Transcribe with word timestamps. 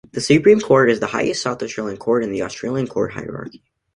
The 0.13 0.19
Supreme 0.19 0.59
Court 0.59 0.89
is 0.89 0.99
the 0.99 1.05
highest 1.05 1.43
South 1.43 1.61
Australian 1.61 1.97
court 1.97 2.23
in 2.23 2.31
the 2.31 2.41
Australian 2.41 2.87
court 2.87 3.13
hierarchy. 3.13 3.61